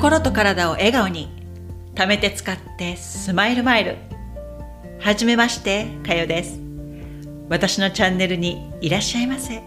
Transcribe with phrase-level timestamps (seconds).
[0.00, 1.28] 心と体を笑顔に
[1.94, 3.96] 貯めて使ってスマイルマイル。
[4.98, 6.58] はじめましてかよです。
[7.50, 9.62] 私のチャンネルにいらっしゃいませ。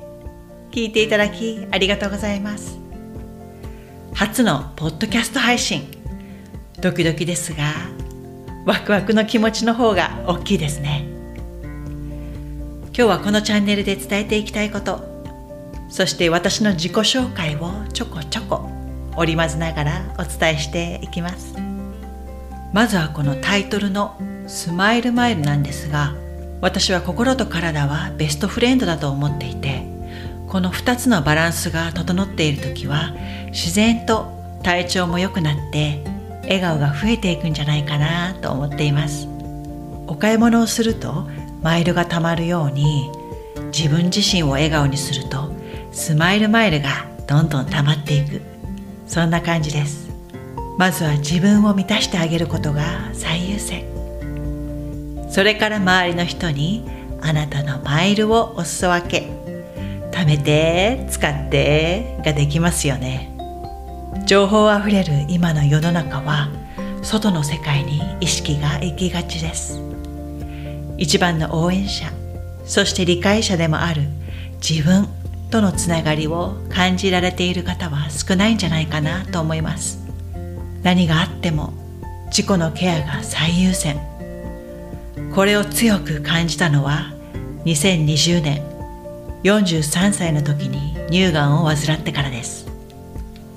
[0.71, 2.79] 聞いていただきありがとうございます。
[4.15, 5.83] 初のポッドキャスト配信。
[6.81, 7.65] ドキドキですが
[8.65, 11.05] ワクワクの気持ちの方が大きいですね。
[12.85, 14.99] 今日はこのチャンネルで伝えていきたいこと。
[15.89, 18.67] そして私の自己紹介をちょこちょこ。
[19.15, 21.55] 織り交ぜながらお伝えしていきます。
[22.73, 24.15] まずはこのタイトルの
[24.47, 26.15] 「スマイルマイル」なんですが
[26.59, 29.83] 私は心と体はベストフレンドだと思っていて
[30.47, 33.13] この2つのバランスが整っている時は
[33.51, 34.31] 自然と
[34.63, 36.03] 体調も良くなって
[36.43, 39.27] 笑顔が増えていくんじゃないかなと思っています。
[40.07, 41.27] お買い物をすると
[41.61, 43.09] マイルがたまるように
[43.71, 45.51] 自分自身を笑顔にすると
[45.91, 46.89] スマイルマイルが
[47.27, 48.52] どんどん溜まっていく。
[49.13, 50.09] そんな感じです。
[50.79, 52.81] まずは自分を満たしてあげることが
[53.13, 53.85] 最優先。
[55.29, 56.83] それから周りの人に
[57.21, 59.29] あなたのマイルをお裾分け。
[60.09, 63.29] 貯めて使ってができますよね。
[64.25, 66.49] 情報あふれる今の世の中は
[67.03, 69.79] 外の世界に意識が行きがちです。
[70.97, 72.07] 一番の応援者
[72.65, 74.01] そして理解者でもある
[74.67, 75.07] 自分
[75.53, 79.99] とのつながりを感じられている方は少ないんじゃないかなと思います。
[80.81, 81.73] 何があっても
[82.35, 83.99] 自己のケアが最優先。
[85.35, 87.13] これを強く感じたのは
[87.65, 88.63] 2020年
[89.43, 92.65] 43歳の時に乳がんを患ってからです。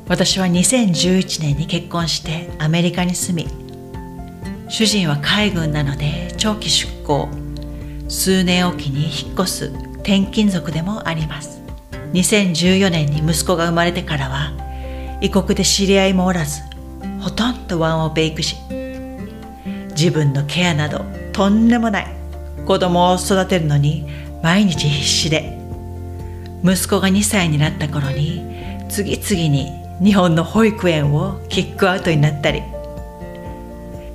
[0.06, 3.50] 私は2011年に結婚してアメリカに住み
[4.68, 7.30] 主人は海軍なので長期出向。
[8.10, 9.64] 数年おきに引っ越す
[10.00, 11.65] 転勤族でもあります。
[12.12, 14.52] 2014年に息子が生まれてからは
[15.20, 16.62] 異国で知り合いもおらず
[17.20, 18.56] ほとんどワンオペ育児
[19.90, 22.06] 自分のケアなどとんでもない
[22.66, 24.06] 子供を育てるのに
[24.42, 25.58] 毎日必死で
[26.62, 28.42] 息子が2歳になった頃に
[28.88, 32.62] 次々に日本の保育園をキックアウトになったり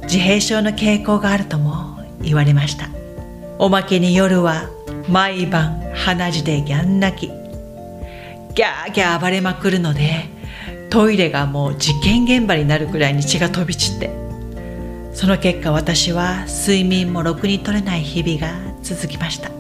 [0.04, 2.90] 自閉症の傾向があるとも言われました。
[3.58, 4.70] おまけに夜は
[5.08, 7.41] 毎晩鼻血でギャン泣き。
[8.54, 10.30] ギャーギャー暴れまくるので
[10.90, 14.22] トイレがもう事件現場になるくらいに血が飛び散って。
[15.14, 19.52] その結果私は睡眠もろくに取れない日々が続きました。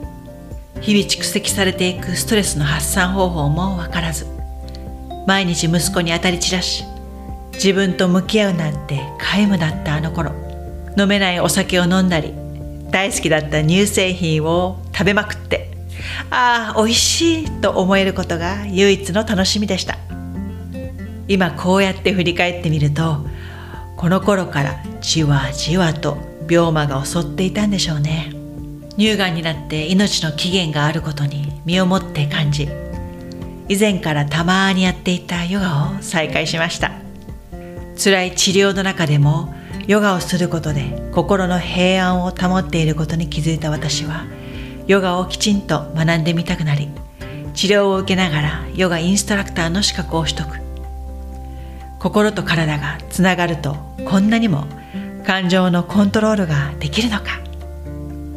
[0.81, 4.25] 日々蓄積されていくストレスの発散方法もわからず。
[5.27, 6.83] 毎日息子に当たり散らし
[7.53, 10.31] 自分と向き合うなんて皆無だったあの頃。
[10.97, 12.33] 飲めないお酒を飲んだり
[12.89, 15.70] 大好きだった乳製品を食べまくって。
[16.29, 19.97] ああ美味しいと思えることが唯一の楽しみでした。
[21.27, 23.25] 今こうやって振り返ってみると
[23.95, 26.17] この頃からじわじわと
[26.49, 28.33] 病魔が襲っていたんでしょうね。
[28.97, 32.67] 乳がんになって命の期限があることに身をもって感じ
[33.69, 36.91] 以前からたまにやっていたヨガを再開しました。
[38.03, 39.53] 辛い治療の中でも
[39.87, 44.25] ヨガをすることで心の平安を保っていることに気づいた私は
[44.87, 46.89] ヨガをきちんと学んでみたくなり
[47.53, 50.59] 治療を受けながらヨガインストラクターの資格を取得。
[51.99, 53.75] 心と体がつながると
[54.05, 54.65] こんなにも
[55.25, 57.39] 感情のコントロールができるのか。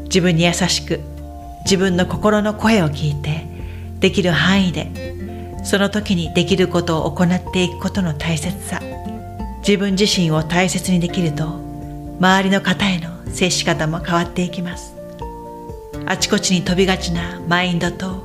[0.05, 1.00] 自分に優しく
[1.65, 3.47] 自分の心の声を聞いて
[4.00, 4.91] できる範囲で
[5.65, 8.81] その時にできることを行っていくことの大切さ。
[9.66, 11.44] 自分自身を大切にできると
[12.21, 14.94] 周りの方への接し方も変わっていきます。
[16.06, 18.22] あちこちに飛びがちなマインドと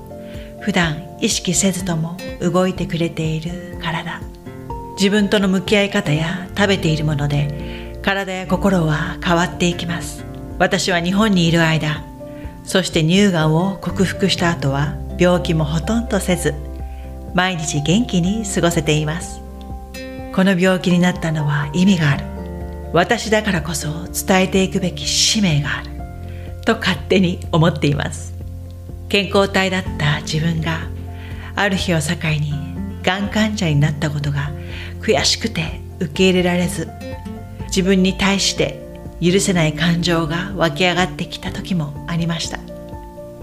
[0.62, 4.22] 普段意識せずとも動いてくれている体。
[4.98, 10.26] 自分との向き合い方や食べているもので体や心は変わっていきます。
[10.58, 12.04] 私は日本にいる間
[12.66, 16.54] そして乳がんを克服した後は病気もほとんどせず
[17.34, 19.42] 毎日元気に過ごせています。
[20.36, 22.26] この病気になったのは意味がある。
[22.92, 25.99] 私だからこそ伝えていくべき使命がある。
[26.70, 28.36] と勝手に思っています。
[29.08, 30.88] 健康体だった自分が
[31.56, 32.54] ある日を境に
[33.02, 34.52] がん患者になったことが
[35.02, 36.88] 悔しくて受け入れられず
[37.70, 38.88] 自分に対して
[39.20, 42.60] 許せない感情が湧き上がってきた時もありました。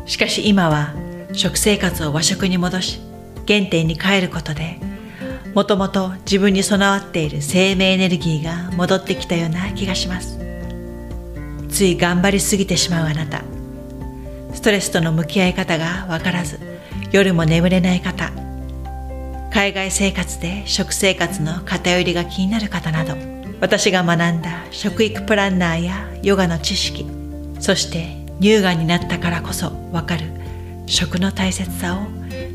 [0.06, 0.94] しかし今は
[1.32, 3.00] 食生活を和食に戻し
[3.49, 4.78] 原点に帰ることで
[5.52, 10.45] もともと自分に備わっている生命エネルギーが戻ってきたような気がします。
[11.76, 13.43] つい頑張りすぎてしまうあなた。
[14.55, 16.58] ストレスとの向き合い方がわからず
[17.12, 18.32] 夜も眠れない方。
[19.52, 23.14] 海外生活で食生活の偏りが気になる方など
[23.61, 27.06] 私が学んだ食育プランナーやヨガの知識
[27.61, 30.25] そして乳がんになったからこそわかる
[30.87, 32.06] 食の大切さを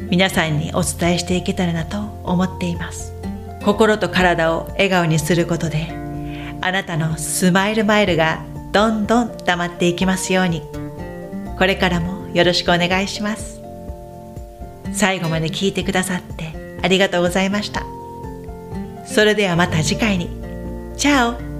[0.09, 3.13] 皆さんにお伝えしていけたらなと思っています。
[3.63, 5.89] 心と体を笑顔にすることで
[6.62, 10.63] あなたのスマイルマイルがどんどん溜まっていきますように。
[11.57, 13.62] これからもよろしくお願いします。
[14.94, 17.83] 最後まで聞いてくださってありがとうございました。
[19.06, 20.29] それではまた次回に。
[20.97, 21.50] チャオ。